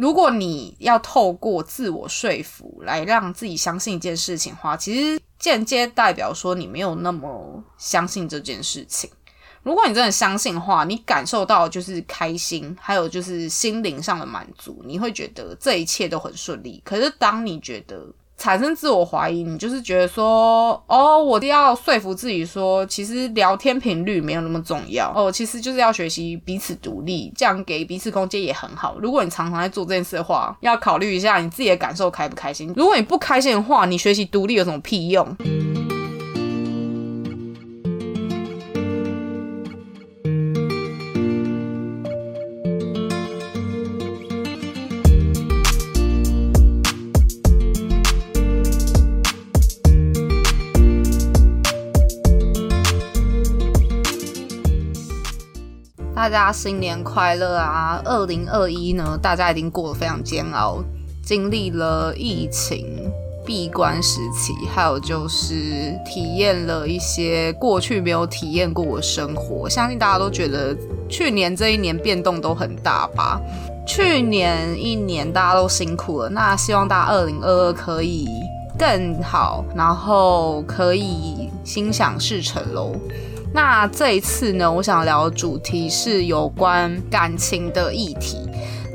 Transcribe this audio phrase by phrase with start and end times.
[0.00, 9.10] 如果你要透过自我说服来让自己相信一件事情的话，其实间接代表说你没有那么相信这件事情。
[9.62, 16.80] 如果你真的相信的话，你感受到就是开心，还有就是心灵上的满足，你会觉得这一切都很顺利。
[16.82, 18.06] 可是当你觉得
[18.40, 28.96] 产生自我怀疑，你就是觉得说，哦，我要说服自己说，其实聊天频率没有那么重要哦，其实就是要学习彼此独立，这样给彼此空间也很好。
[28.98, 32.72] 如果你常常在做这件事的话，要考虑一下你自己的感受开不开心。
[32.74, 35.36] 如果你不开心的话，你学习独立有什么屁用？
[56.30, 58.00] 大家新年快乐啊！
[58.04, 60.78] 二零二一呢，大家已经过得非常煎熬，
[61.24, 63.10] 经历了疫情、
[63.44, 69.68] 闭关时期，还有就是体验了一些过去没有体验过的生活。
[69.68, 70.76] 相信大家都觉得
[71.08, 73.40] 去年这一年变动都很大吧？
[73.84, 78.28] 去年一年大家都辛苦了，那希望大家二零二二可以
[78.78, 82.94] 更好，然后可以心想事成喽。
[83.52, 88.38] 那这一次呢，我想聊的主题是有关感情的议题。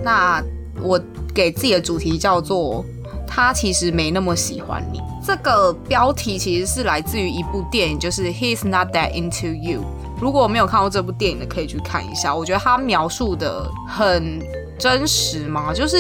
[0.04, 0.42] 那
[0.82, 1.00] 我
[1.34, 2.84] 给自己的主题叫做
[3.28, 5.02] “他其实没那么喜欢你”。
[5.26, 9.82] 这个标题其实是来自于一部电影，就是《He's Not That Into You》。
[10.22, 12.34] 如果没有看过这部电影的，可以去看一下。
[12.34, 14.40] 我觉得他描述的很。
[14.78, 15.74] 真实吗？
[15.74, 15.98] 就是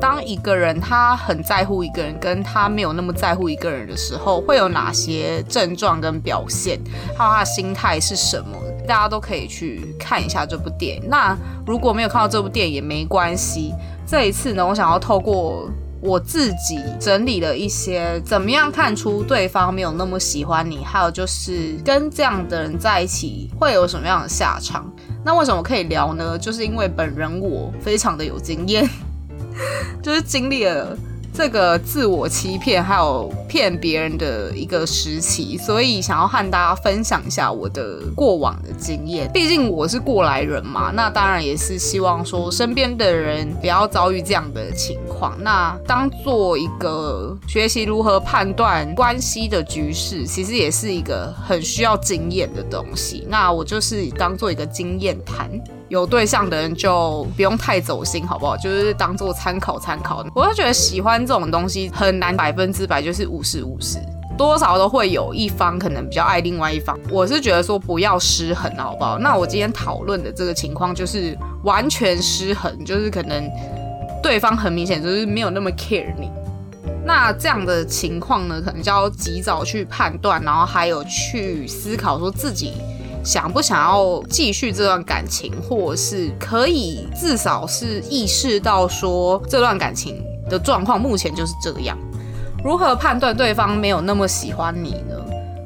[0.00, 6.78] 当一个人他很在乎一个人，跟他没有那么在乎一个人的时候，会有哪些症状跟表现？
[7.16, 8.56] 还有他的心态是什么？
[8.86, 11.02] 大家都可以去看一下这部电影。
[11.08, 13.74] 那如果没有看到这部电影也没关系。
[14.06, 15.68] 这一次呢，我想要透过。
[16.00, 20.84] 我自己整理了一些，怎么样看出对方没有那么喜欢你？
[20.84, 24.90] 还有就是跟这样的人在一起会有什么样的下场？
[25.24, 26.38] 那为什么可以聊呢？
[26.38, 28.88] 就是因为本人我非常的有经验，
[30.02, 30.96] 就是经历了。
[31.38, 39.30] 这个自我欺骗还有骗别人的一个时期，所以想要和大家分享一下我的过往的经验。
[39.32, 45.32] 毕竟我是过来人嘛，那当然也是希望说身边的人不要遭遇这样的情况。
[45.40, 53.24] 那当做一个学习如何判断关系的局势，其实也是一个很需要经验的东西。
[53.28, 55.48] 那我就是当做一个经验谈。
[55.88, 58.56] 有对象的人就不用太走心，好不好？
[58.56, 60.24] 就是当做参考参考。
[60.34, 63.98] 我就觉得喜欢这种东西很难百分之百就是五十五十，
[64.36, 66.98] 多少都会有一方可能比较爱另外一方。
[67.10, 69.18] 我是觉得说不要失衡，好不好？
[69.18, 73.50] 那我今天讨论的这个情况就是完全失衡，就是可能
[74.22, 76.30] 对方很明显就是没有那么 care 你。
[77.04, 82.74] 那这样的情况呢，可能就要及早去判断，然后还有去思考说自己。
[83.28, 91.94] 想不想要继续这段感情，或是可以至少是意识到说这段感情的状况目前就是这样。
[92.64, 95.14] 如何判断对方没有那么喜欢你呢？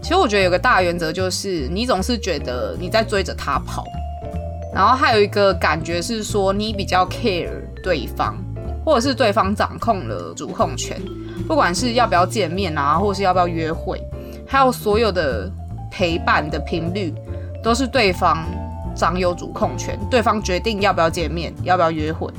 [0.03, 3.84] 其实我觉得有个大原则就是，你总是觉得你在追着他跑，
[4.75, 7.49] 然后还有一个感觉是说你比较 care
[7.81, 8.34] 对方，
[8.84, 11.00] 或者是对方掌控了主控权，
[11.47, 14.03] 不管是要不要见面啊，或是要不要约会，
[14.49, 15.49] 还有所有的
[15.93, 17.15] 陪伴的频率。
[17.62, 18.45] 都是对方
[18.95, 22.31] 掌有主控权，对方决定要不要见面，要不要约会，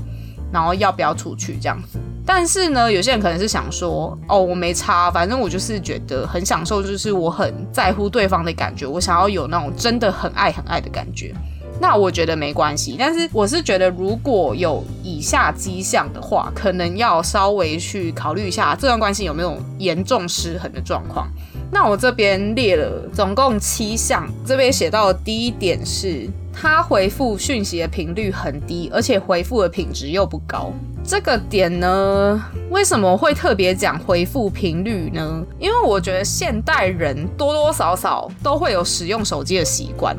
[0.51, 1.99] 然后要不要出去这样子。
[2.25, 11.33] 但是呢，有些人可能是想说，哦，我没差，反正我就是觉得很享受，就是我很在乎对方的感觉，我想要有那种真的很爱很爱的感觉。
[11.81, 21.27] 那我觉得没关系，但是我是觉得如果有以下迹象的话，可能要稍微去考虑一下这段关系有没有严重失衡的状况。
[21.73, 30.71] 那我这边列了总共七项，这边写到的第一点是，他回复讯息的频率很低，而且回复的品质又不高。
[31.03, 35.43] 这个点呢，为什么会特别讲回复频率呢？
[35.59, 40.15] 因为我觉得现代人多多少少都会有使用手机的习惯，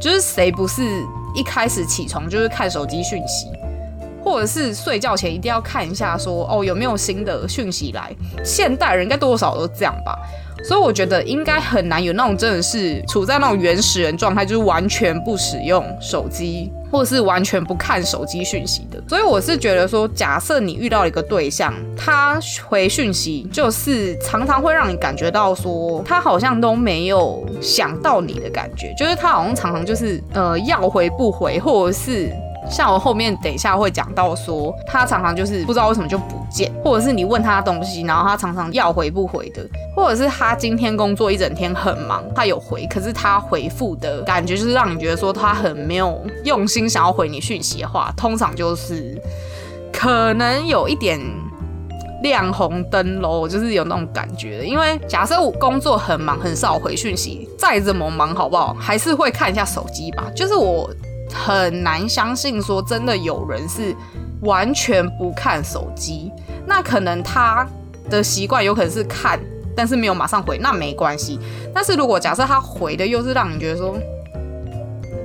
[0.00, 0.82] 就是谁不是
[1.36, 3.46] 一开始起床就是看手机讯息，
[4.22, 8.14] 或者是睡觉前一定要看一下，说哦有没有新的讯息来。
[8.44, 10.18] 现代人应该多少都这样吧。
[10.64, 19.02] 所以我觉得应该很难有那种真的是处在那种原始人状态，就是完全不使用手机，或是完全不看手机讯息的。
[19.08, 32.32] 所以我是觉得说，假设你遇到一个对象，他回讯息就是常常会让你感觉到说，他好像都没有想到你的感觉，就是他好像常常就是呃要回不回，或者是。
[32.68, 49.20] 像我后面等一下会讲到说，他常常就是不知道为什么就不见，或者是你问他东西，然后他常常要回不回的，或者是他今天工作一整天很忙，他有回，可是他回复的感觉就是让你觉得说他很没有用心想要回你讯息的话，通常就是
[49.92, 51.20] 可能有一点。
[52.22, 54.64] 亮红灯喽，就是有那种感觉的。
[54.64, 58.74] 因为假设我工作很忙，很少回讯息，再怎么忙，好不好？
[58.80, 60.24] 还是会看一下手机吧。
[60.34, 60.90] 就是我
[61.32, 63.94] 很难相信说真的有人是
[64.42, 66.30] 完全不看手机。
[66.66, 67.66] 那可能他
[68.10, 69.40] 的习惯有可能是看，
[69.76, 71.38] 但是没有马上回，那没关系。
[71.74, 73.96] 但是如果假设他回的又是让你觉得说。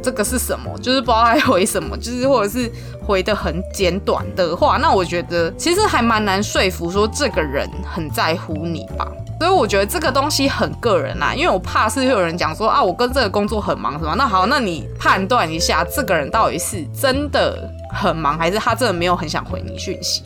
[0.04, 0.76] 这个是什么？
[0.80, 2.68] 就是不知道他回什么，就是或者是
[3.06, 9.08] 回的很简短的话，那我觉得其实还蛮难说服说这个人很在乎你吧。
[9.42, 14.14] 所以我觉得这个东西很个人啦，因为我怕是会有人讲说啊，我跟这个工作很忙，是吗？
[14.16, 20.22] 那好，那你判断一下，这个人到底是真的很忙，还是他真的没有很想回你讯息？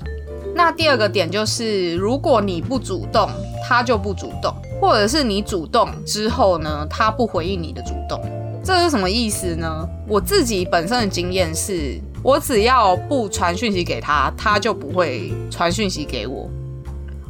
[0.54, 3.30] 那第二个点就是，如果你不主动，
[3.66, 8.22] 他就不主动，或者是你主动之后呢，他不回应你的主动。
[8.66, 9.88] 这是什么意思呢？
[10.10, 16.50] 我自己本身的经验是，我只要不传讯息给他，他就不会传讯息给我。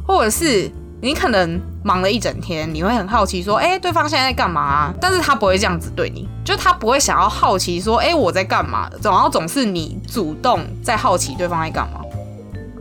[0.04, 0.68] 或者是
[1.00, 4.92] 你可能忙了一整天，你会很好奇说，哎，对方现在在干嘛？
[5.00, 8.90] 但是他不会这样子对你，就他不会想要好奇说，哎，我在干嘛？
[9.00, 12.00] 总要总是你主动在好奇对方在干嘛，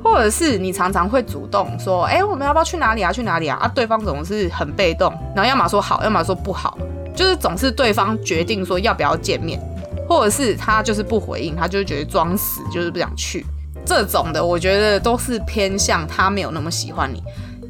[0.03, 3.11] 或者是你常常会主动说，哎，我们要不要去哪里啊？
[3.11, 3.57] 去哪里啊？
[3.61, 6.77] 啊，对方总是很被动，然后要么说好，要么说不好。
[7.13, 9.59] 就是总是对方决定说要不要见面，
[10.07, 13.45] 或者是他就是不回应，他就是觉得装死，就是不想去。
[13.85, 17.23] 这种的，我觉得都是偏向他没有那么喜欢你。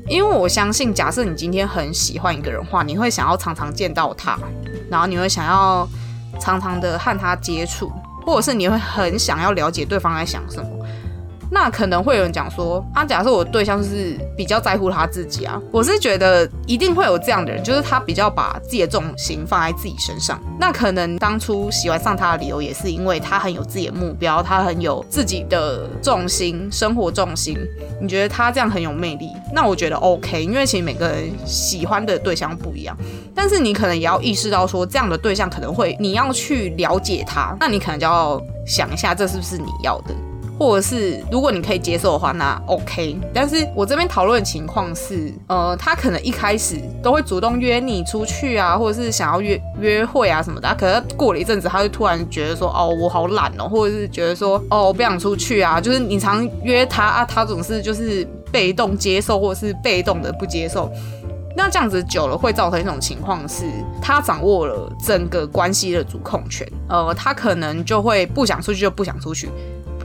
[0.07, 4.37] 因为我相信，假设你今天很喜欢一个人的话，你会想要常常见到他，
[4.89, 5.87] 然后你会想要
[6.39, 7.91] 常常的和他接触，
[8.25, 10.69] 或者是你会很想要了解对方在想什么。
[11.51, 20.39] 那可能会有人讲说，啊，假设我对象是比较在乎他自己啊，我是觉得一定会有这样的人，就是他比较把自己的重心放在自己身上。
[20.59, 27.57] 那可能当初喜欢上他的理由也是因为他很有自己的目标，他很有自己的重心，生活重心。
[28.01, 29.29] 你觉得他这样很有魅力？
[29.53, 32.97] 那我觉得 OK，因为其实每个人喜欢的对象不一样，
[33.33, 40.13] 但是你可能也要意识到说，这样的对象可能会你要去了解他，那你可能就要想一下，这是不是你要的。
[40.57, 43.17] 或者是如果你可以接受的话，那 OK。
[43.33, 50.75] 但是我这边讨论的情况是，呃，他可能一开始都会主动约你出去啊，或者是想要约约会啊什么的。
[50.79, 55.81] 可是过了一阵子，他就突然觉得说，哦，我好懒哦，或者是觉得说，哦，我不想出去啊。
[55.81, 60.89] 就是你常约他啊，他总是就是被动接受，或者是被动的不接受。
[61.57, 63.63] 那这样子久了会造成一种情况是，
[64.01, 66.67] 他掌握了整个关系的主控权。
[66.89, 69.49] 呃，他可能就会不想出去就不想出去。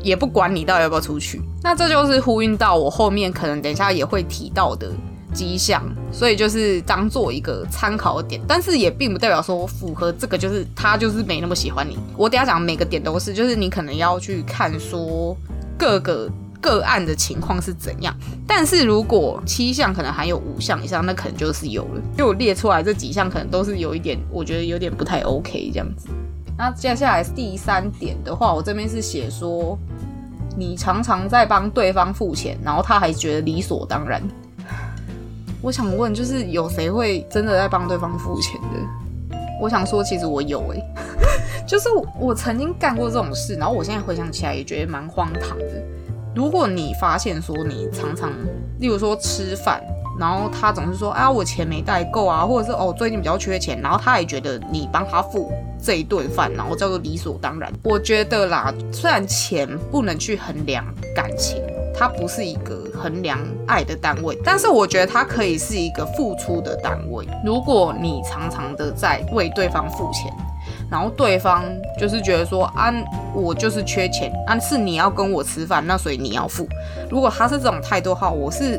[0.02, 4.90] 也不管你到底要不要出去，那这就是呼应到我后面可能等一下也会提到的
[5.32, 11.98] 迹象，所以就是当做一个参考点，但是也并不代表说符合这个就是他就是没那么喜欢你。
[12.16, 15.36] 我等下讲每个点都是，就是你可能要去看说
[15.78, 16.28] 各个
[16.60, 18.14] 个案的情况是怎样，
[18.46, 26.08] 但是如果七项可能还有五项以上，那可能就是有了，因为我列出来这几项可能都是有一点，我觉得有点不太 OK 这样子。
[26.60, 29.78] 那接下来第三点的话，我这边是写说，
[30.58, 34.22] 你常常在帮对方付钱，然后他还觉得理所当然。
[35.62, 39.38] 我想问，就是有谁会真的在帮对方付钱的？
[39.58, 40.84] 我想说，其实我有诶，
[41.66, 41.88] 就是
[42.18, 45.82] 我曾经干过这种事，然后我现在回想起来也觉得蛮荒唐的。
[46.34, 48.30] 如果你发现说你常常，
[48.80, 49.82] 例如说吃饭。
[50.20, 53.80] 然后他总是说啊，我钱没带够啊，或者是哦，最近比较缺钱。
[53.80, 55.50] 然后他也觉得你帮他付
[55.82, 57.72] 这一顿饭，然后叫做理所当然。
[57.82, 60.84] 我觉得啦，虽然钱不能去衡量
[61.16, 61.62] 感情，
[61.98, 67.26] 它不是一个衡量爱的单位，但是我觉得它可以是一个付出的单位。
[67.42, 70.30] 如果你常常的在为对方付钱，
[70.90, 71.64] 然后对方
[71.98, 72.92] 就是觉得说啊，
[73.34, 76.68] 我就是缺钱，啊是你要跟我吃饭，那所以你要付。
[77.08, 78.78] 如果他是这种态度的话，我是。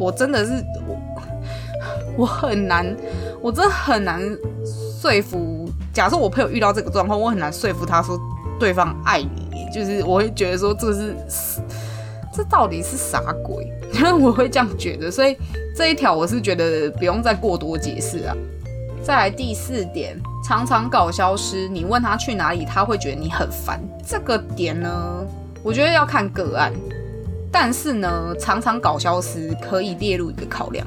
[0.00, 0.52] 我真的是
[0.88, 0.96] 我，
[2.16, 2.96] 我很难，
[3.42, 4.18] 我真的很难
[5.00, 5.70] 说服。
[5.92, 8.18] 假设我朋友遇到这个状况，我很难说服他说
[8.58, 11.14] 对方爱你，就是我会觉得说这是
[12.32, 13.70] 这到底是啥鬼？
[13.92, 15.36] 因 为我会这样觉得，所以
[15.76, 18.34] 这一条我是觉得不用再过多解释啊。
[19.02, 20.16] 再来第四点，
[20.46, 23.80] 常常搞消失，你问他去哪里，他会觉得你很烦。
[24.06, 25.26] 这个点呢，
[25.62, 26.72] 我觉得要看个案。
[27.52, 30.86] 但是呢，常常搞消失可以列入一个考量。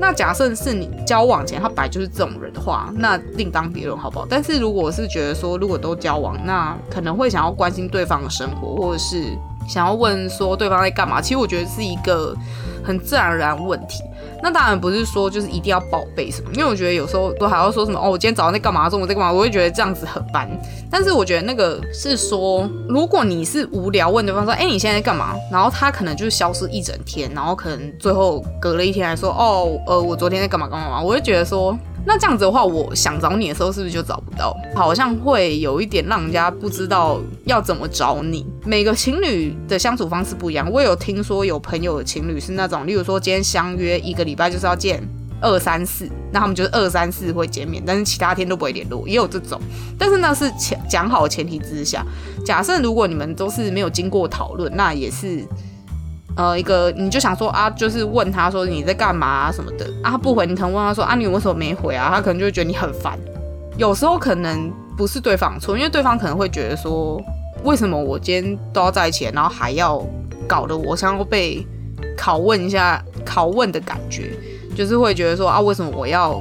[0.00, 4.26] 那假设是你交往前他本来就是这种人的话，那另当别论，好不好？
[4.28, 9.24] 但是如果是觉得说，如果都交往，那可能会想要关心对方的生活，或者是
[9.68, 11.20] 想要问说对方在干嘛。
[11.20, 12.34] 其实我觉得是一个
[12.82, 14.02] 很自然而然问题。
[14.44, 20.46] 那当然不是说就是一定要报备什么，因为我觉得有时候都还要说什么哦，我今天早上在干嘛，中午在干嘛，我会觉得这样子很烦。
[20.90, 25.34] 但是我觉得那个是说，如果你是无聊问对方说，哎，你现在在干嘛？
[25.50, 31.74] 然后他可能就是消失一整天，然后可能最后隔了一天来说，哦，呃，我昨天在干嘛干嘛嘛，我会觉得说。
[32.06, 34.54] 那这样子的话，我想找你的时候是不是就找不到？
[34.74, 38.44] 好像会有一点让人家不知道要怎么找你。
[38.64, 40.70] 每个情侣的相处方式不一样。
[40.70, 45.02] 我有听说有朋友的情侣是那种，例如说今天相约一个礼拜就是要见
[45.40, 49.60] 二三四，那他们就是二三四会见面，但是其他天都不会联络，也有这种。
[49.98, 52.04] 但是那是前讲好的前提之下，
[52.44, 55.44] 假设如果你们都是没有经过讨论，那也是。
[56.36, 62.10] 呃，一个你就想说啊，就是问他说你在干嘛啊什么的啊，他不回，你可能问他说啊，你为什么没回啊？
[62.12, 63.16] 他可能就会觉得你很烦。
[63.76, 67.22] 有时候可能不是对方错，因为对方可能会觉得说，
[67.64, 70.00] 为什么我今天都要在一起，然后还要
[70.46, 71.66] 搞得我像要被
[72.16, 74.30] 拷问一下，拷问的感觉，
[74.76, 76.40] 就是会觉得说啊，为什么我要？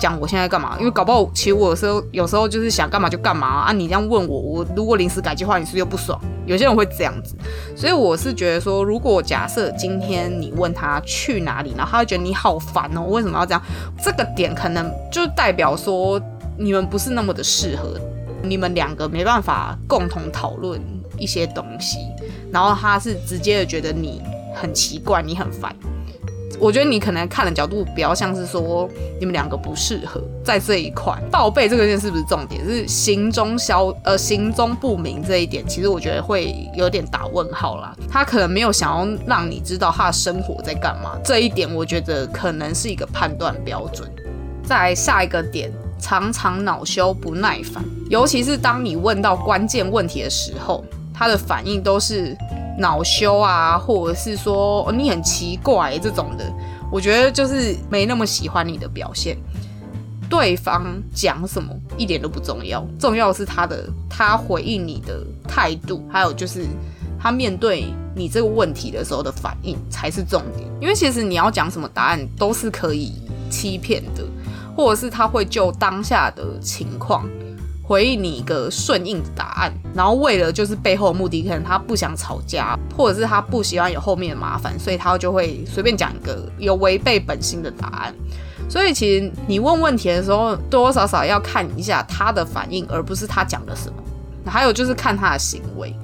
[0.00, 0.76] 讲我现在干嘛？
[0.80, 3.72] 因为搞不好，其实我有时候有时候就是想干嘛就干嘛啊！
[3.72, 6.20] 你这样问我，我如果临时改计划，你是不是又不爽。
[6.44, 7.36] 有些人会这样子，
[7.76, 13.62] 所以我是觉得说，如果假设今天你问他去哪里，然后他会觉得你好烦哦，为什么要这样？
[14.02, 16.20] 这个点可能就代表说
[16.58, 17.96] 你们不是那么的适合，
[18.42, 20.80] 你们两个没办法共同讨论
[21.18, 21.98] 一些东西，
[22.52, 24.20] 然后他是直接的觉得你
[24.54, 25.74] 很奇怪，你很烦。
[26.60, 32.64] 我觉得你可能看的角度比较像是说你们两个不适合在这一块报备这个件是不是重点？
[32.64, 37.96] 是行踪消呃行踪不明这一点，其实我觉得会有点打问号啦。
[38.08, 44.08] 他可能没有想要让你知道他的生活在干嘛，这一点我觉得可能是一个判断标准。
[44.62, 45.72] 在下一个点，
[46.02, 52.36] 常常恼羞不耐烦，尤其是当你问到关键问题的时候，他的反应都是。
[52.78, 56.52] 恼羞啊，或者是说你很奇怪这种的，
[56.90, 59.36] 我觉得就是没那么喜欢你的表现。
[60.26, 66.66] 对方讲什么一点都不重要，重要的是他的他回应你的态度，还有就是
[67.20, 70.66] 他面对你这个问题的时候的反应才是重点。
[70.80, 73.12] 因为其实你要讲什么答案都是可以
[73.50, 74.24] 欺骗的，
[74.76, 77.28] 或者是他会就当下的情况。
[77.84, 88.14] 回应你一个顺应的答案，然后为了就是背后的目的，可能他不想吵架，或者是他不喜欢有后面的麻烦，所以他就会随便讲一个有违背本心的答案。
[88.68, 93.96] 所以其实你问问题的时候，多多少少要看一下他的反应，而不是他讲的什么。
[94.46, 95.94] 还有就是看他的行为。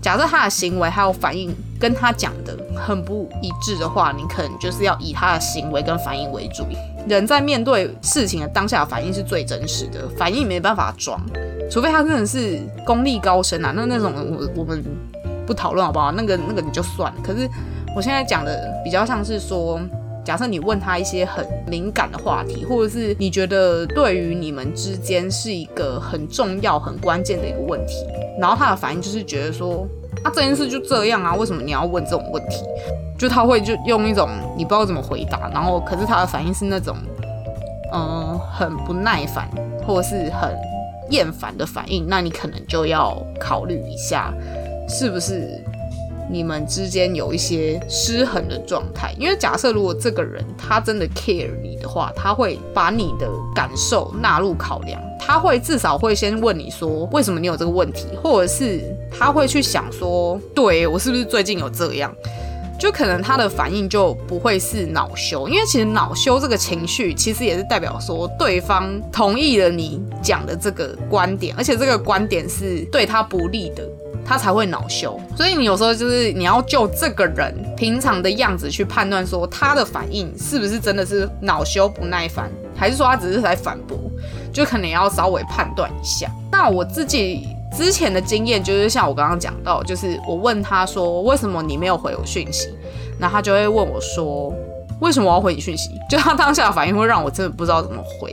[0.00, 6.64] 假设他的行为还有反应跟他讲的很不一致的话，你可能就是要以他的行为跟反应为主。
[7.08, 11.20] 人在面对事情的当下反应是最真实的，反应没办法装，
[11.70, 14.84] 除非他真的是功力高深啊，那那种我我们
[15.46, 16.12] 不讨论好不好？
[16.12, 17.20] 那个那个你就算了。
[17.22, 17.48] 可是
[17.96, 19.80] 我现在讲的比较像是说。
[20.24, 28.06] 假设你问他一些很敏感的话题，或者是你觉得对于你们之间是一个很重要、很关键的一个问题，
[28.38, 29.84] 然后他的反应就是觉得说，
[30.24, 32.64] 那这件事就这样啊，为什么你要问这种问题？
[33.18, 36.96] 就他会就用一种你不知道怎么回答，然后可是他的反应是那种，
[37.92, 39.48] 嗯，很不耐烦
[39.86, 40.56] 或者是很
[41.10, 44.32] 厌烦的反应，那你可能就要考虑一下，
[44.88, 45.48] 是不是？
[46.32, 62.10] 你们之间有一些失衡的状态，因为假设如果这个人他真的 care 你的话，他会把你的感受纳入考量，他会至少会先问你说为什么你有这个问题，或者是他会去想说，对我是不是最近有这样，
[62.80, 73.86] 就可能他的反应就不会是恼羞，因为其实恼羞这个情绪其实也是代表说对方同意了你讲的这个观点，而且这个观点是对他不利的。
[74.24, 83.98] 他才会恼羞，所以你有时候就是你要就这个人平常的样子去判断，说他的反应是不是真的是恼羞不耐烦，还是说他只是在反驳，
[84.52, 86.30] 就可能要稍微判断一下。
[86.50, 92.68] 那我自己之前的经验就是像我刚刚讲到，就是我问他说为什么你没有回我讯息，
[93.18, 94.54] 那他就会问我说
[95.00, 95.90] 为什么我要回你讯息？
[96.08, 98.32] 就他当下的反应会让我真的不知道怎么回。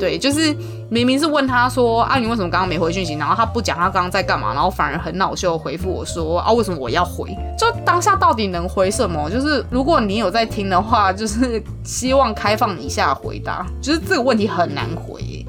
[0.00, 0.56] 对，就是
[0.88, 3.14] 明明是问他说啊，你为什么刚刚没回讯息？
[3.14, 7.36] 然后他不讲他刚刚在干嘛，然后反而很恼羞回复我说啊，为什么我要回？
[7.58, 9.28] 就当下到底能回什么？
[9.28, 15.44] 就是如果你有在听的话，就是希望开放以下回答，就是这个问题很难回。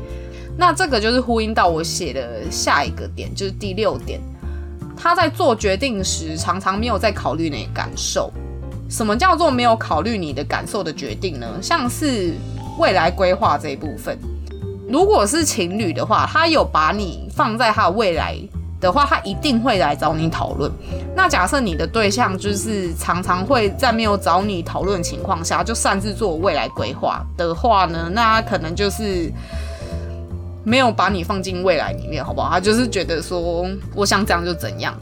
[0.58, 4.20] 那这个就是呼应到我写的下一个点，就是第六点，
[4.98, 8.30] 他在做决定时常常没有在考虑你的感受。
[8.90, 11.48] 什么叫做没有考虑你的感受的决定呢？
[11.62, 12.34] 像是
[12.78, 14.20] 未来规划这一部分，
[14.92, 18.36] 如果是情侣的话，他有把你放在他的未来
[18.80, 20.72] 的话，他一定会来找你讨论。
[21.16, 29.32] 那假设你的对象就是常常会在没有找你讨论情况下就擅自做未来规划的话呢，那他可能就是
[30.64, 32.50] 没有把你放进未来里面，好不好？
[32.50, 34.94] 他就是觉得说，我想怎样就怎样。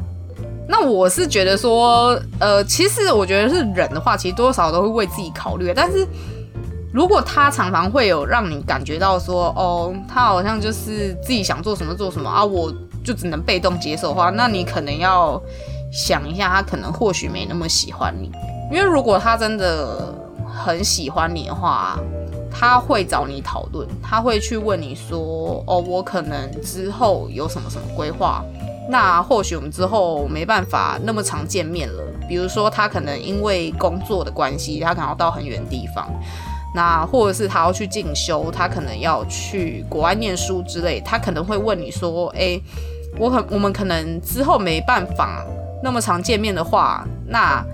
[0.72, 5.74] 那我是觉得说，呃，其实我觉得是人的话，其实多少都会为自己考虑。
[5.76, 6.08] 但是
[6.92, 15.40] 如果他常常会有让你感觉到说，哦，他好像就是自己想做什么做什么啊，我就只能被动接受的话，那你可能要
[15.92, 18.32] 想一下，他可能或许没那么喜欢你。
[18.72, 20.14] 因为如果他真的
[20.48, 22.00] 很喜欢你的话，
[22.52, 28.44] 他会找你讨论，他会去问你说，哦，我可能之后有什么什么规划。
[28.90, 32.04] 那或许我们之后没办法那么常见面了。
[32.28, 36.10] 比如说，他可能因为工作的关系，他可能要到很远地方。
[36.74, 41.02] 那或者是他要去进修，他可能要去国外念书之类。
[41.02, 42.62] 他可能会问你说：“诶，
[43.18, 45.46] 我可我们可能之后没办法
[45.84, 47.66] 那么常见面的话，那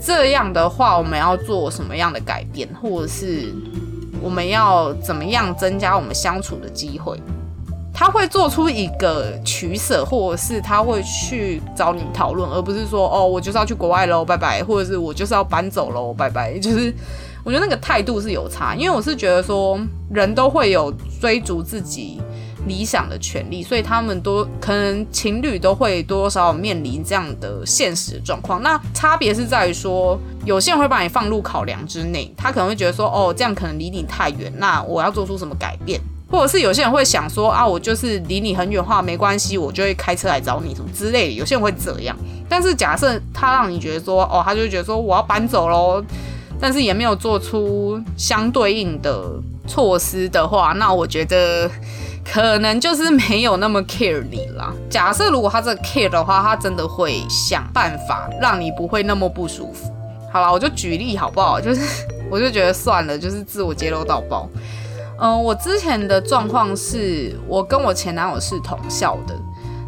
[0.00, 3.52] 这样的话，我们要做什么样的改变，或者是
[4.22, 7.20] 我们要怎么样增加我们相处的机会？”
[7.92, 16.58] 他会做出一个取舍，或者是他会去找你讨论，而不是说哦，我就是要去国外喽，拜拜，或者是我就是要搬走喽，拜拜。
[16.58, 16.94] 就是
[17.44, 19.80] 我觉得那个态度是有差，因为我是觉得说
[20.12, 22.20] 人都会有追逐自己
[22.66, 28.62] 理想的权利，所以他们都可能情侣都会多多少少面临这样的现实状况。
[28.62, 35.98] 那差别是在于说，有些人会把你放入考量之内，他可能会觉得说哦，这样可能离你太远，那我要做出什么改变？
[36.30, 41.32] 或者是有些人会想说啊，我就是离你很远的话没关系，我就会开车来找你什么之类的。
[41.32, 42.16] 有些人会这样，
[42.48, 46.00] 但是假设他让你觉得说哦，他就觉得说我要搬走喽，
[46.60, 49.24] 但是也没有做出相对应的
[49.66, 51.70] 措施的话，那我觉得
[52.24, 54.72] 可能就是没有那么 care 你啦。
[54.90, 59.90] 假设如果他这个 care 的话，他真的会想办法让你不会那么不舒服。
[60.32, 61.60] 好了，我就举例好不好？
[61.60, 61.80] 就是
[62.30, 64.48] 我就觉得算了，就是自我揭露到爆。
[65.18, 69.34] 嗯，我之前的状况是我跟我前男友是同校的，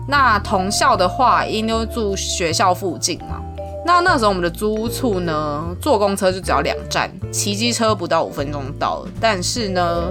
[0.09, 3.41] 那同校的话，因为住学校附近嘛，
[3.85, 9.05] 那那时候我们的租屋处呢，坐公车就只要两站，骑机车不到五分钟到。
[9.21, 10.05] 但是呢，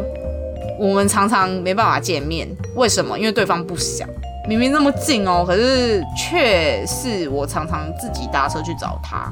[0.79, 3.17] 我们常常没办法见面，为什么？
[3.17, 4.07] 因为对方不想，
[4.47, 9.31] 明明那么近哦，可是却是我常常自己搭车去找他，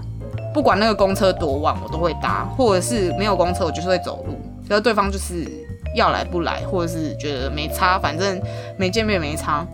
[0.53, 5.47] 不管那个公车多晚，我都会搭，或者是没有公车，我就是会走路，可是对方就是。
[5.95, 8.39] 要来不来，或者是觉得没差，反正
[8.77, 9.65] 没见面没差。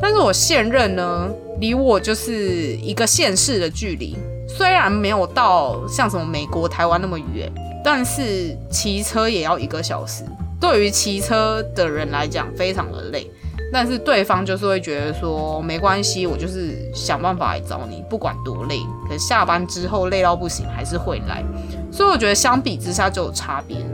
[0.00, 1.28] 但是我现任呢，
[1.60, 4.16] 离我就是一个县市的距离，
[4.48, 7.52] 虽然没有到像什么美国、台湾那么远，
[7.84, 10.24] 但是骑车也要一个小时。
[10.60, 13.30] 对于骑车的人来讲，非常的累。
[13.70, 21.44] 但是对方就是会觉得说，没关系，我就是想办法来找你，不管多累，可下班之后累到不行，还是会来。
[21.92, 23.84] 所以我觉得相比之下就有差别了。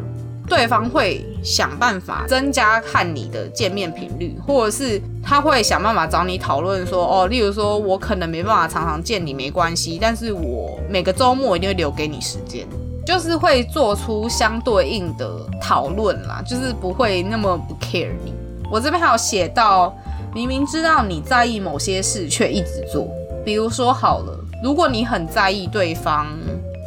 [0.48, 12.66] 对方会想办法增加和你的见面频率，或者是他会想办法找你讨论说，哦，例如说我可能没办法常常见你，没关系，但是我每个周末一定会留给你时间，
[13.06, 15.30] 就是会做出相对应的
[15.60, 18.34] 讨论啦，就是不会那么不 care 你。
[18.70, 19.94] 我这边还有写到，
[20.34, 23.08] 明明知道你在意某些事，却一直做，
[23.44, 26.26] 比如说好了，如果你很在意对方。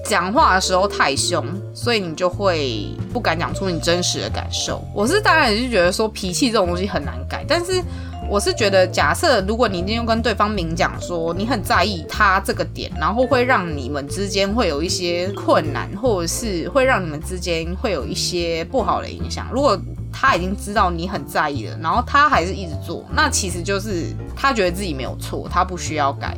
[0.06, 1.44] 讲话的时候太凶，
[1.78, 4.84] 所以你就会不敢讲出你真实的感受。
[4.96, 7.84] 我是当然也是觉得说脾气这种东西很难改，但是
[8.28, 19.48] 我是觉得，假设如果你今天跟对方明讲说你很在意他这个点，然后会让你们之间会有一些困难，或者是会让你们之间会有一些不好的影响。
[19.54, 19.80] 如果
[20.12, 26.36] 他已经知道你很在意了，然后他还是一直做，那其实就是他觉得自己没有错，他不需要改。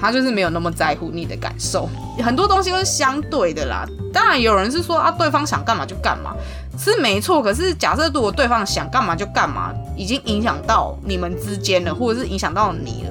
[0.00, 1.88] 他就是没有那么在乎你的感受，
[2.22, 3.86] 很多东西都是相对的啦。
[4.12, 6.34] 当然有人是说啊，对方想干嘛就干嘛，
[6.78, 7.42] 是没错。
[7.42, 13.10] 可是假设如果对方想干嘛就干嘛，已经影响到你们之间了，或者是影响到你了，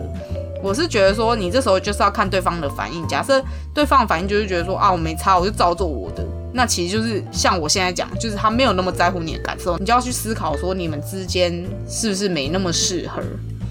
[0.61, 3.07] 我是觉得说你这时候就是要看对方的反应。
[3.07, 3.41] 假设
[3.73, 13.21] 对方反应就是觉得说啊，我没差，我就照做我的，那其实就是像我现在讲，就是他没有那么在乎你的感受，你就要去思考说你们之间是不是没那么适合。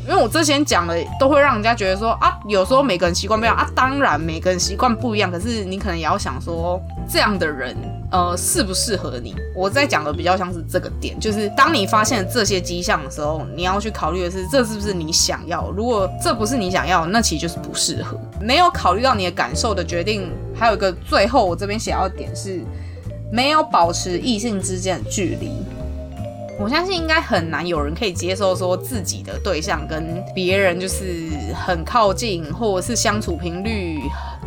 [0.08, 7.76] 因为我之前讲的都会让人家觉得说啊，有时候每个人习惯不一样啊，当然每个人习惯不一样，可是你可能也要想说这样的人
[8.10, 9.36] 呃适不适合你。
[9.54, 15.70] 我在讲的比较像是这个点，就是当你发现这些迹象的时候，你要去考虑的是这是不是你想要。
[15.72, 18.18] 如果这不是你想要，那其实就是不适合。
[18.40, 20.32] 没有考虑到你的感受的决定。
[20.54, 22.60] 还有一个最后我这边想要点是，
[23.30, 25.52] 没有保持异性之间的距离。
[26.58, 34.00] 我相信应该很难有人可以接受说自己的对象跟别人就是很靠近，或者是相处频率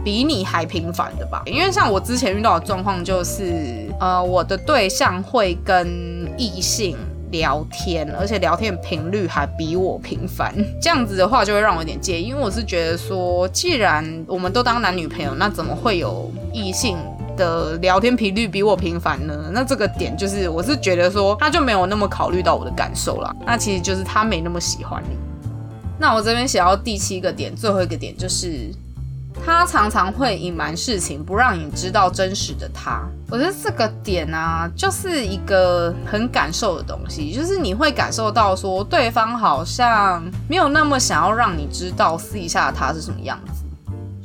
[0.03, 1.41] 比你还频繁的吧？
[1.45, 6.97] 因为像我之前遇到的状况就是，呃，我的对象会跟异性
[7.31, 10.53] 聊天，而且聊天频率还比我频繁。
[10.81, 16.97] 这样子的话就会让我有点介意，因为我是觉得说，既然我们都当男女朋友，那怎么会有异性？
[17.41, 25.17] 的聊天频率比我频繁呢，那这个点就是，我是觉得说他就没有那么考虑到我的感受了，那其实就是他没那么喜欢你。
[25.97, 28.71] 那我这边写到第七个点，最后一个点就是
[29.43, 33.01] 他常常会隐瞒事情，不让你知道真实的他。
[33.29, 43.60] 我觉得这个点啊，就是一个很感受的东西，就是你会感受到说对方好像没有那么想要让你知道私底下的他是什么样子。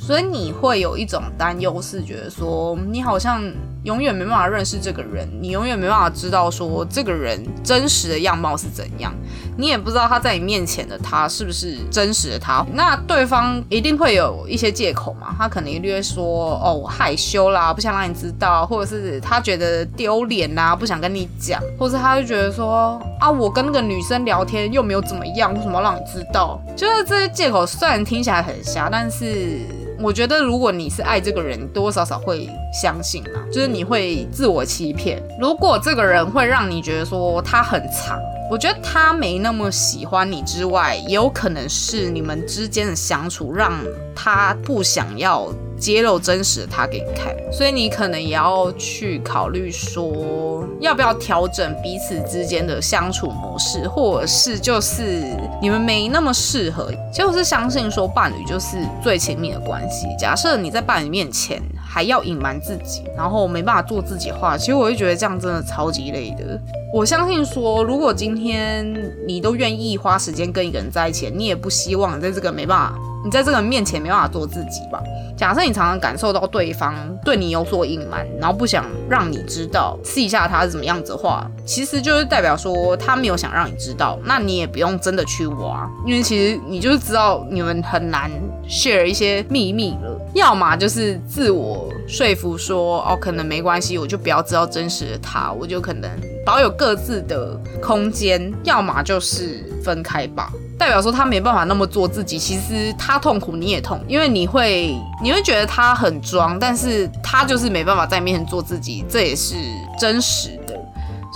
[0.06, 3.42] 所以你会有一种担忧，是觉得说你好像
[3.82, 9.12] 永远没办法认识这个人，你永远没办法知道说这个人真实的样貌是怎样，
[9.58, 12.64] 你也不知道他在你面前的他是不是真实的他。
[12.72, 15.34] 那对方一定会有一些借口嘛？
[15.36, 26.62] 他可能一定会说哦我害羞啦，不想让你知道，或者是他觉得丢脸啦，不想跟你讲，或者他就觉得说啊我跟那个女生聊天又没有怎么样，为什么要让你知道？
[26.76, 29.62] 就是这些借口虽然听起来很瞎，但是。
[29.98, 35.22] 我觉得，如果你是爱这个人，多多少少会相信嘛，就是你会自我欺骗。
[35.40, 43.72] 如果这个人会让你觉得说他很长，我觉得他没那么喜欢你之外，也有可能是你们之间的相处让
[44.14, 45.48] 他不想要。
[45.78, 56.90] 揭露真实的他给你看，所以你可能也要去考虑说，要不要调整彼此之间的相处模式，或者是就是你们没那么适合。
[57.12, 60.06] 就是相信说，伴侣就是最亲密的关系。
[60.18, 66.60] 假设你在伴侣面前还要隐瞒自己，然后没办法做自己的话，其实我会觉得这样真的超级累的。
[66.96, 68.90] 我相信说，如果今天
[69.26, 72.98] 你都愿意花时间跟一个人在一起，你也不希望在这个没办法。
[73.22, 75.02] 你在这个面前没办法做自己吧？
[75.36, 84.18] 假设你常常感受到对方对你有所隐瞒，然后不想让你知道试一下他是怎么样子的话，其实就是代表说他没有想让你知道。
[84.24, 88.30] 那你也不用真的去挖，因为其实你就是知道你们很难
[88.66, 90.18] share 一些秘密了。
[90.32, 96.10] 要么就是自我说服说哦，可能没关系，我就不要知道真实的他，我就可能
[96.46, 98.50] 保有各自的空间。
[98.64, 100.50] 要么就是分开吧。
[100.78, 109.56] 代表说他没办法那么做自己，其实他痛苦你也痛，因为你会你会觉得他很装，但是他就是没办法在面前做自己，这也是
[109.98, 110.78] 真实的，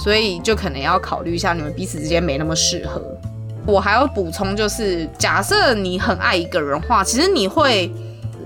[0.04, 3.02] 所以就可能要考虑一下你们彼此之间没那么适合。
[3.66, 7.90] 我还要补充就是，假设你很爱一个人的话，其实你会。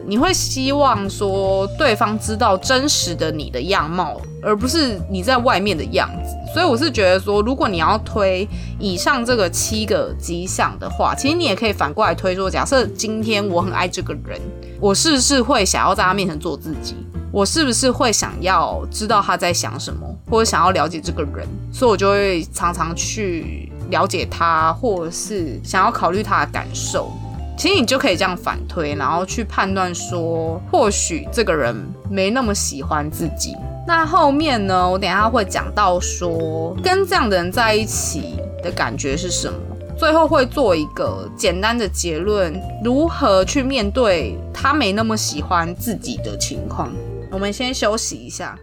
[0.07, 6.35] 你会希望说对方知道真实的你的样貌，而不是你在外面的样子。
[6.53, 8.47] 所以我是觉得说，如果你要推
[8.79, 14.41] 以上这个七个迹象的话，其实你也可以反过来推说，假设今天我很爱这个人，
[14.81, 16.95] 我是不是会想要在他面前做自己？
[17.33, 21.49] 我是不是会想要知道他在想什么，或者想要了解这个人？
[21.73, 27.11] 所以我就会常常去了解他，或者是想要考虑他的感受。
[27.57, 31.75] 其实你就可以这样反推，然后去判断说，或许这个人
[32.11, 33.55] 没那么喜欢自己。
[33.87, 39.59] 那后面呢，我等下会讲到说，跟这样的人在一起的感觉是什么。
[39.97, 46.93] 最后会做一个简单的结论，如何去面对他没那么喜欢自己的情况。
[47.31, 48.59] 我们先休息一下。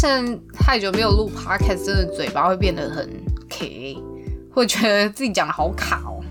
[0.00, 3.06] 现在太久没有录 podcast，真的嘴巴会变得很
[3.50, 3.98] K，
[4.50, 6.24] 会觉得自己讲的好卡哦。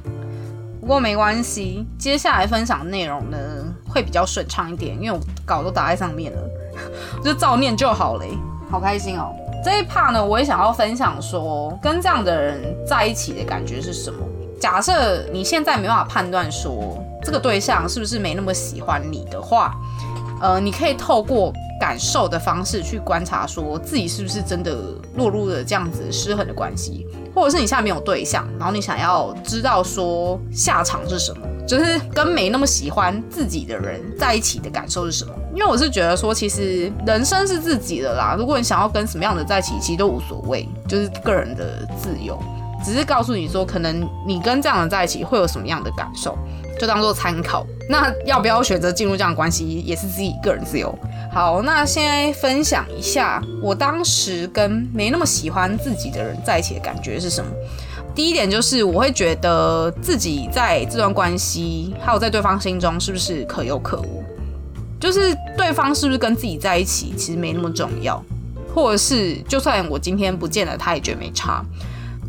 [0.81, 3.37] 不过没关系，接下来分享内容呢
[3.87, 6.49] 会比较顺畅一点，因为我稿都打在上面了，
[7.23, 8.29] 就照念就好嘞。
[8.71, 9.35] 好开心哦！
[9.63, 14.17] 这一 part 呢，我也想要分享说，跟这样的人在一起的感觉是什么。
[14.59, 19.75] 假设你现在没办法判断说这个对象是不是没那么喜欢你的话，
[20.41, 21.53] 呃，你可以透过。
[21.79, 24.75] 感受的方式去观察，说自己是不是真的
[25.15, 35.33] 落入了这样子失衡的关系，或者是你现在没有对象，然后你想要知道说下场是什么，就是跟没那么喜欢自己的人在一起的感受是什么？
[35.55, 42.37] 因为我是觉得说，其实人生是自己的啦，如果你想要跟什么样的在一起，其实都无所谓，就是个人的自由。
[42.81, 46.37] 只是告诉你说，可能你跟这样的人在一起会有什么样的感受，
[46.79, 47.65] 就当做参考。
[47.89, 50.97] 那要不要选择进入这样的关系，也是自己个人自由。
[51.31, 57.51] 好，那现在分享一下我当时跟没那么喜欢自己的人在一起的感觉是什么。
[58.15, 64.23] 第一点就是我会觉得自己在这段关系，还有在对方心中是不是可有可无，
[64.99, 68.21] 就是对方是不是跟自己在一起，其实没那么重要，
[68.73, 71.63] 或者是就算我今天不见了，他也觉得没差。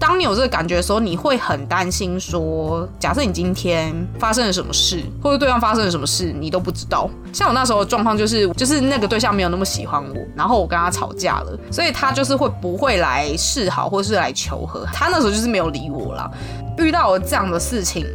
[0.00, 7.08] 当你有这个感觉的时候，你会很担心说，假设你今天发生了什么事，或者对方发生了什么事，你都不知道。
[7.34, 14.86] 像我那时候的状况就是，就是那个对象没有那么喜欢我，然后我跟他吵架了，所以他就是会不会来示好，或是来求和。
[14.90, 16.30] 他那时候就是没有理我了。
[16.78, 18.06] 遇到了这样的事情。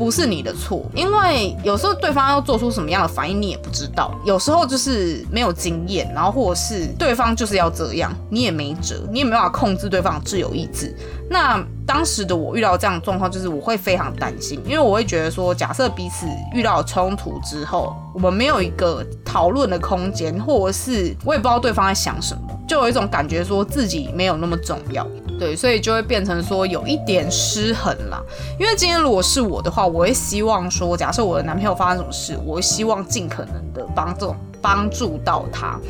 [0.00, 4.18] 不是你的错，因为有时候对方要做出什么样的反应，你也不知道。
[4.24, 10.96] 有时候就是没有经验，然后或者是对方就是要这样，你也没辙，你也没办法控制对方的自由意志。
[11.28, 25.06] 那当时的我遇到这样的状况，就是我会非常担心，因为我会觉得说，假设彼此遇到冲突之后，我们没有一个讨论的空间，或者是我也不知道对方在想什么，就有一种感觉说自己没有那么重要。
[25.40, 28.22] 对，所以就会变成说有一点失衡啦。
[28.58, 35.80] 因为今天如果是我的话，我会希望说，假设我的男朋友发生什么事，我希望尽可能的帮助帮助到他。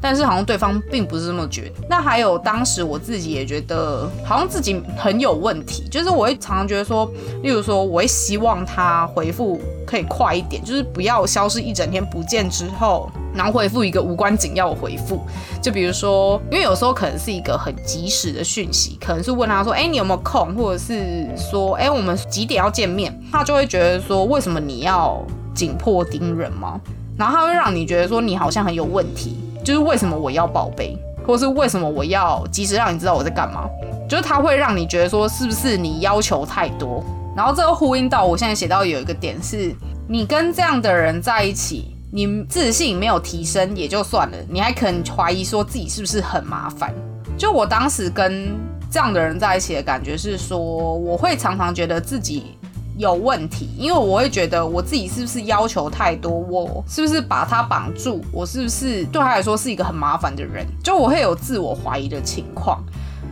[0.00, 1.86] 但是好像对方并不是这么觉得。
[1.88, 5.84] 那还有当时我自己也觉得，好像自己很有问题。
[5.90, 7.10] 就是我会常常觉得说，
[7.42, 15.20] 例如说，我会希望他回复可以快一点，就是不要消失一整天不见之后，然后回复一个无关紧要的回复。
[15.60, 20.54] 就比如说，因为有时候可能是一个很及时的讯息，可能是问他说，哎，你有没有空？
[20.54, 23.12] 或者是说，哎，我们几点要见面？
[23.32, 25.20] 他就会觉得说，为什么你要
[25.54, 26.80] 紧迫盯人吗？
[27.16, 29.36] 然后他会让你觉得说，你好像很有问题。
[29.68, 33.68] 就是为什么我要报备，或是为什么我要及时让你知道我在干嘛？
[34.08, 37.04] 就是他会让你觉得说，是不是你要求太多？
[37.36, 39.70] 然后这个呼应到我现在写到有一个点是，
[40.08, 46.94] 你跟这样的人在一起，你自信没有提升也就算了，你还可能怀疑说自己是不是很麻烦？
[47.36, 48.56] 就我当时跟
[48.90, 52.56] 这样的人在一起的感觉是说，我会常常觉得自己。
[52.98, 62.82] 有问题，因为我会觉得我自己是不是要求太多，我是不是把他绑住，我是不是对他来说是一个很麻烦的人，就我会有自我怀疑的情况。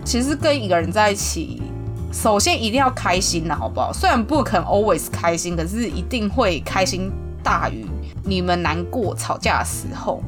[0.05, 1.61] 其实跟一个人在一起，
[2.13, 3.93] 首先一定要开心的好不好？
[3.93, 7.11] 虽然不可能 always 开心，可是一定会开心
[7.43, 7.85] 大于
[8.23, 10.23] 你们难过吵架的时候。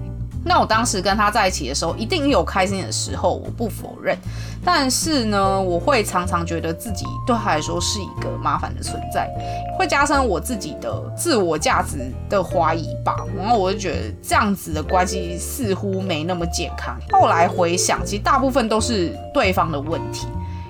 [0.44, 4.16] 那我当时跟他在一起的时候，一定有开心的时候，我不否认。
[4.64, 9.28] 但是呢，我会常常觉得自己对他来说是一个麻烦的存在，
[9.78, 13.16] 会加深我自己的自我价值的怀疑吧。
[13.36, 16.98] 然后我就觉得这样子的关系似乎没那么健康。
[17.10, 20.26] 后来回想，其实大部分都是对方的问题。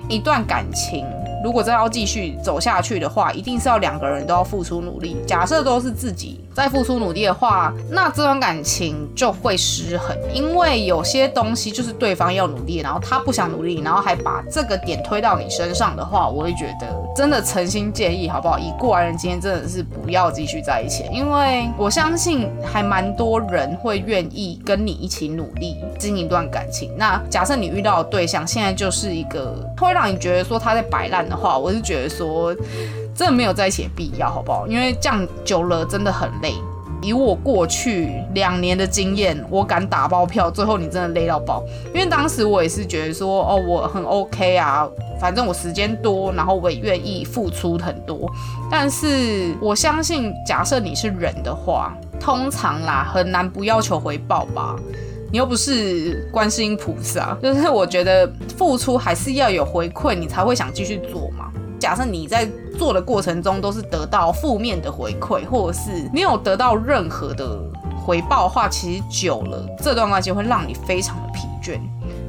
[0.07, 1.05] 一段感情。
[1.41, 5.15] 如果真要继续走下去的话，一定是要两个人都要付出努力。
[5.25, 10.13] 假设都是自己再付出努力的话，那这段感情就会失衡。
[10.33, 18.59] 因为有些东西就是对方要努力，然后他不想努力，然后还把这个点推到你身上的话，我会觉得真的诚心建议，好不好？
[18.59, 26.91] 以过来人今天真的是不要继续在一起，因为我相信还蛮多人会愿意跟你一起努力经营一段感情。
[26.97, 31.19] 那假设你遇到的对象现在就是一个会让你觉得说他在摆烂。
[31.29, 32.55] 的话，我是觉得说，
[33.19, 34.65] 真的没有在一起的必要，好不好？
[34.65, 36.53] 因为这样久了真的很累。
[37.01, 41.61] 以我过去两年的经验，我敢打包票，最后你真的累到爆。
[41.93, 44.87] 因为当时我也是觉得说，哦，我很 OK 啊，
[45.19, 48.31] 反正我时间多，然后我也愿意付出很多。
[48.71, 54.77] 但是我相信，假设你是人的话，通常啦，很难不要求回报吧。
[55.29, 61.38] 你又不是观世音菩萨，就是我觉得付出还是要有回馈，你才会想继续做嘛。
[61.79, 67.59] 假设你在做的过程中都是得到负面的回馈，或者是没有得到任何的
[68.05, 71.79] 回报的话，其实久了这段关系会让你非常的疲倦，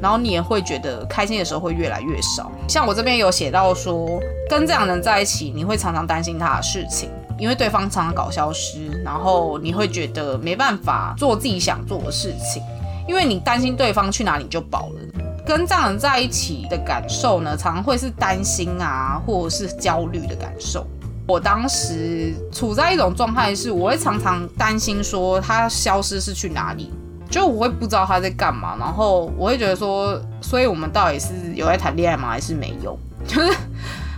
[0.00, 2.50] 然后你也会觉得开心的时候会越来越少。
[2.68, 12.62] 像我这边有写到说，跟这样人在一起，你会常常担心他的事情，因为对方常常搞消失，然后你会觉得没办法做自己想做的事情。
[13.08, 15.00] 因为你担心对方去哪里就饱了，
[15.46, 20.86] 跟这样人在一起的感受呢，常常会是担心啊，或者是焦虑的感受。
[21.26, 26.92] 我当时处在一种状态是，我会常常担心说他消失是去哪里，
[27.30, 32.98] 就我会不知道他在干嘛，然后我会觉得说，所以我们到底是有在谈恋爱吗，还是没有？
[33.26, 33.56] 就是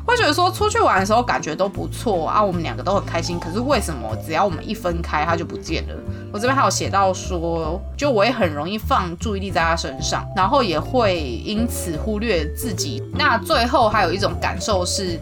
[0.05, 3.39] 会觉得说出去玩的时候感觉都不错啊，我们两个都很开心。
[3.39, 5.95] 可是为什么只要我们一分开，他就不见了？
[6.33, 13.03] 我这边还有写到说，就我也很容易放注意力在他身上，然后也会因此忽略自己。
[13.15, 15.21] 那最后还有一种感受是，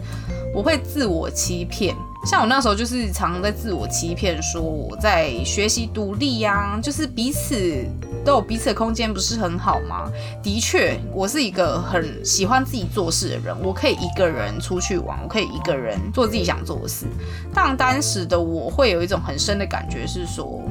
[0.53, 1.95] 我会自我欺骗。
[2.23, 7.83] 像我那时候就是常常在自我欺骗，说我在学习独立呀，就是彼此
[8.23, 10.07] 都有彼此的空间，不是很好吗？
[10.43, 17.07] 的确，我是一个很喜欢自己做事的人，我可以一个人出去玩，我可以一个人做自己想做的事。
[17.51, 20.61] 但当时的我会有一种很深的感觉是说，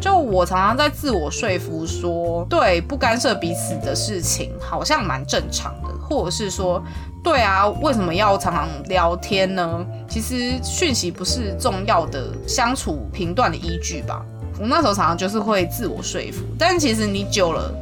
[0.00, 5.72] 就我常常在自我说服说，对，不干涉彼此的事情好像蛮正常，
[6.08, 6.82] 或者是说。
[7.24, 9.84] 对啊，为什么要常常聊天呢？
[10.08, 14.24] 其实讯息不是重要的相处频段的依据吧。
[14.60, 17.74] 我那时候常常就是会自我说服，但其实你久了，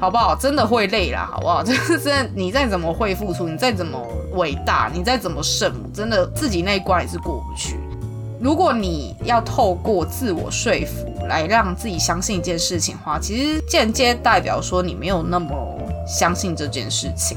[0.00, 0.34] 好不好？
[0.34, 1.60] 真的会累啦，好不好？
[1.62, 4.00] 就是真，你再怎么会付出，你再怎么
[4.36, 7.76] 伟大，你再怎么圣母，真的自己那一关也是过不去。
[8.40, 15.54] 如果你要透过自我说服来让自己相信一件事情的话，其实间接代表说你没有那么
[16.06, 17.36] 相信这件事情。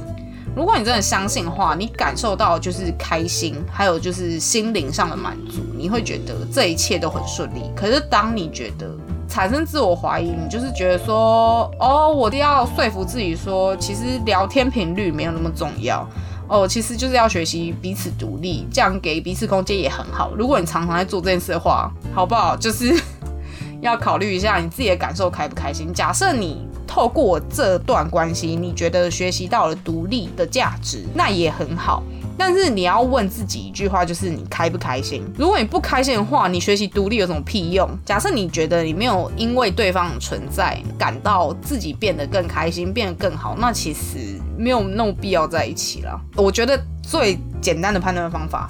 [0.55, 7.69] 如果你真的相信的话，你感受到就是开心，还有就是心灵上的满足，你会觉得这一切都很顺利。
[7.75, 8.89] 可是当你觉得
[9.27, 16.07] 产生自我怀疑，你就是觉得说，哦，我都要说服自己说，其实聊天频率没有那么重要，
[16.47, 20.31] 哦，其实就是要学习彼此独立，这样给彼此空间也很好。
[20.37, 22.55] 如果你常常在做这件事的话，好不好？
[22.55, 22.97] 就是
[23.81, 25.91] 要考虑一下你自己的感受开不开心。
[25.93, 26.65] 假设你。
[26.95, 32.01] 透过这段关系，你觉得学习到了独立的价值，那也很好。
[32.37, 35.21] 但是你要问自己一句话，就是你开不开心？
[35.37, 37.85] 如果你不开心的话，你学习独立有什么屁用？
[38.05, 46.17] 假设你觉得你没有因为对方的存在感到自己变得更开心、变得更好，那其实没有那么必要在一起了。
[46.37, 48.69] 我觉得最简单的判断方法，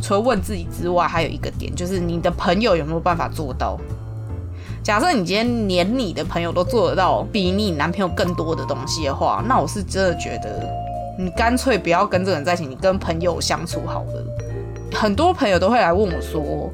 [0.00, 3.78] 除了问自己之外，还有一个点，就是你的朋友有没有办法做到。
[4.84, 10.62] 假设你今天连你的朋友都做得到比你男朋友更多的东西的话，那我是真的觉得
[11.18, 14.24] 你干脆不要跟这个人在一起，你跟朋友相处好了。
[14.92, 16.70] 很多朋友都会来问我说：“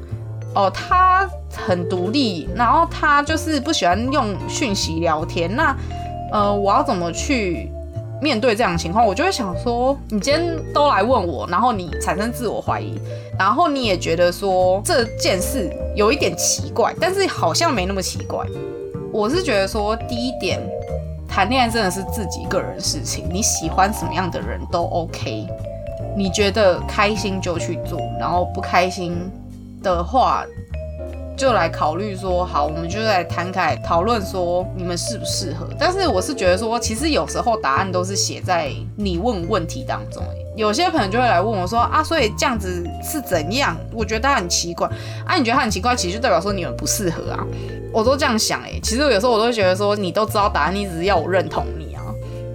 [0.53, 5.73] 哦，他很独立，然后他就是不喜欢用讯息聊天，那
[6.33, 7.71] 呃，我要怎么去？”
[8.21, 12.99] 面对这样的情况，我就会想说，你今天都来问我，然后你产生自我怀疑，
[13.37, 18.45] 然后你也觉得说这件事有一点奇怪，但是好像没那么奇怪。
[19.11, 20.59] 我是觉得说，第一点，
[21.27, 25.47] 谈恋爱真的是自己个人事情，你喜欢什么样的人都 OK，
[26.15, 29.17] 你觉得开心就去做，然后不开心
[29.81, 30.45] 的话。
[31.41, 35.67] 就来考虑说好，我们就来摊开讨论说你们适不适合。
[35.79, 40.21] 但是我是觉得说，其实有时候答案都是写在你问问题当中。
[40.55, 43.75] 有些朋友就会来问我说啊，所以这样子是怎样？
[43.91, 44.87] 我觉得他很奇怪
[45.25, 47.43] 啊，你觉得他很奇怪，其实就代表说你们不适合啊。
[47.91, 51.65] 我都这样想哎，其实有时候我都觉得说，你都知道答案，你只是要我认同。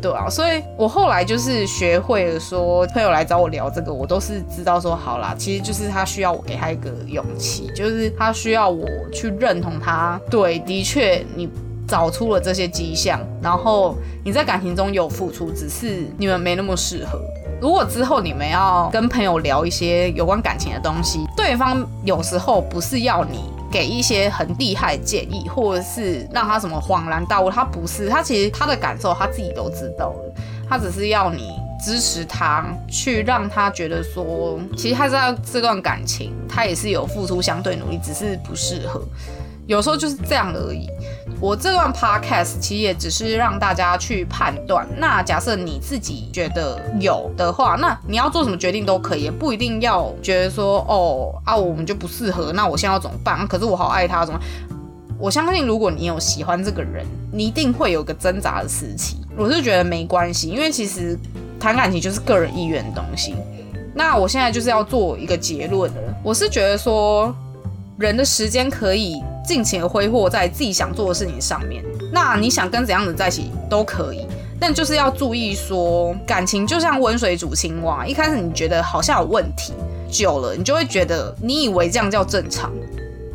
[0.00, 10.20] 对啊，所以我后来就是学会了说，朋友来找我聊这个，我都是知道说，好啦，其实就是他需要我给他一个勇气，就是他需要我去认同他。
[10.30, 11.48] 对，的确你
[11.88, 17.20] 找出了这些迹象，然后你在感情中有付出，只是你们没那么适合。
[17.60, 23.40] 如果之后你们要跟朋友聊一些有关感情的东西，对方有时候不是要你。
[23.70, 30.34] 给一些很厉害的建议，或者是让他什么恍然大悟，他不是，他其实他的感受他自己都知道了，
[30.68, 31.50] 他只是要你
[31.84, 39.02] 支持他，去让他觉得说，其实他知道这段感情，他也是有付出相对努力，只是不适合。
[39.66, 40.88] 有时候就是这样而已。
[41.38, 44.86] 我这段 podcast 其实也只是让大家去判断。
[44.96, 52.52] 那假设你自己觉得有的话，那你要做什么决定都可以，也不一定要觉得说哦啊，我们就不适合。
[52.54, 53.46] 那我现在要怎么办？
[53.46, 54.40] 可是我好爱他，怎么？
[55.18, 59.18] 我相信如果你有喜欢这个人，你一定会有个挣扎的时期。
[59.36, 61.18] 我是觉得没关系，因为其实
[61.60, 63.34] 谈感情就是个人意愿的东西。
[63.94, 66.00] 那我现在就是要做一个结论了。
[66.22, 67.34] 我是觉得说，
[67.98, 69.22] 人的时间可以。
[69.46, 74.26] 尽情的挥霍在自己想做的事情上面，那你想跟怎样的在一起都可以，
[74.58, 79.72] 但就是要注意说，感情就像温水煮青蛙，一开始你觉得好像有问题，
[80.10, 82.72] 久了你就会觉得你以为这样叫正常，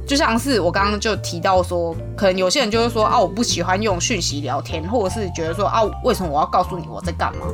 [0.06, 7.48] 就像是我刚刚就提到说，可能有些人就会说啊，我不喜欢用讯息聊天，或者是觉得说啊，为什么我要告诉你我在干嘛？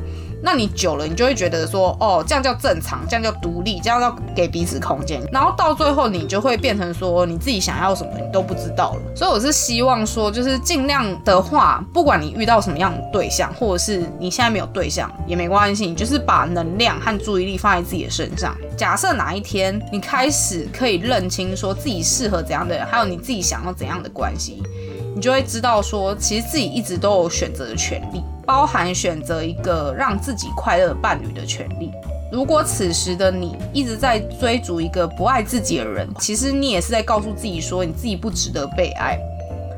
[0.44, 5.22] 那你久了，你就会觉得说，哦，这样叫正常，这样叫独立，这样叫给彼此空间。
[5.32, 9.16] 然后到最后，你就会变成说，你自己想要什么，你都不知道了。
[9.16, 18.56] 所以我是希望说，就是尽量的话，不管你遇到什么样的对象，或者是你现在没有对象也没关系，你就是把能量和注意力放在自己的身上。
[18.78, 24.62] 假设哪一天你开始可以认清说自己适合怎样的人，还有你自己想要怎样的关系。
[25.16, 31.92] 你就会知道，说其实自己一直都有选择的权利，包含选择一个让自己快乐伴侣的权利。
[32.32, 39.20] 如果此时的你一直在追逐一个不爱自己的人，其实你也是在告诉自己说，你自己不值得被爱，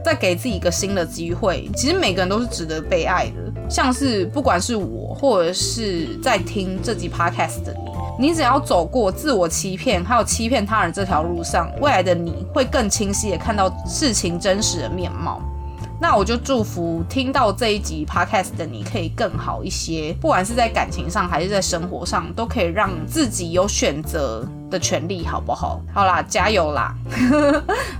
[0.05, 1.69] 再给自己一个新的机会。
[1.75, 7.89] 其实每个人都是值得被爱的，像是不管是我，或者是在听这集 podcast 的你。
[8.27, 15.41] 你只要走过自我欺骗还有欺骗他人这条路上，未来的你会更清晰的看到事情真实的面貌。
[16.01, 25.81] 那我就祝福听到这一集 podcast 的你可以更好一些，不管是在感情上还是在生活上，都可以让自己有选择的权利，好不好？
[25.93, 26.95] 好啦，加油啦！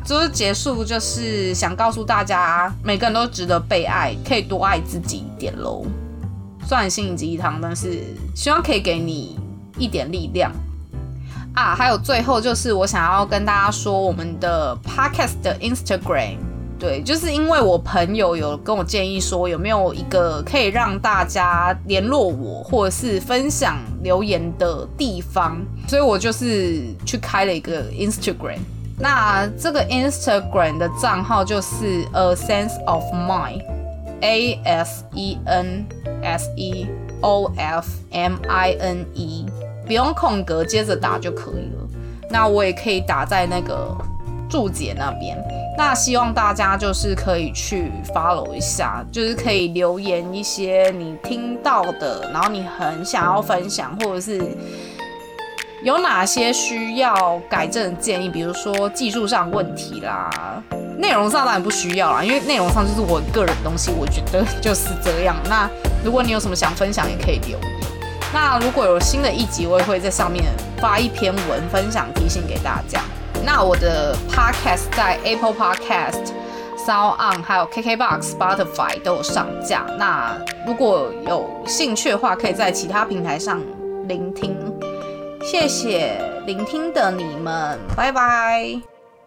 [0.03, 5.85] 就是结束，就是想告诉大家，每个人都值得被爱，可以多爱自己一点喽。
[6.65, 9.37] 虽然心灵鸡汤，但是希望可以给你。
[9.77, 10.51] 一点力量
[11.53, 11.73] 啊！
[11.73, 16.35] 还有最后就是我想要跟大家说，我们的 podcast 的 Instagram，
[16.79, 25.57] 对，就是因为我朋友有跟我建议说，有没有一个可以让大家联络我或者是分享留言的地方，
[25.89, 28.59] 所以我就是去开了一个 Instagram。
[28.97, 35.85] 那这个 Instagram 的账号就是 A Sense of Mind，A S E N
[36.23, 36.87] S E
[37.19, 39.45] O F M I N E。
[39.85, 41.87] 不用空格，接着打就可以了。
[42.29, 43.97] 那我也可以打在那个
[44.49, 45.37] 注解那边。
[45.77, 54.41] 那希望大家就是可以去 follow 一下，就是可以留言一些你听到的，然后你很想要分享，或者是
[55.81, 60.61] 有哪些需要改正的建议，比如说技术上问题啦，
[60.97, 65.37] 内容上当然不需要啦，因为内容上就是我个人东西，我觉得就是这样。
[65.47, 65.69] 那
[66.03, 67.61] 如果你有什么想分享，也可以留言。
[68.33, 70.43] 那如果有新的一集，我也会在上面
[70.77, 73.01] 发一篇文分享提醒给大家。
[73.45, 76.31] 那我的 podcast 在 Apple Podcast、
[76.77, 79.85] Sound On 还有 KKBox、Spotify 都有上架。
[79.97, 80.37] 那
[80.67, 83.61] 如果有兴趣的话，可以在其他平台上
[84.07, 84.55] 聆听。
[85.41, 88.98] 谢谢聆听的你们，拜拜。